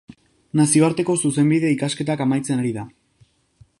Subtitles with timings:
[0.59, 2.87] Nazioarteko zuzenbide ikasketak amaitzen ari da.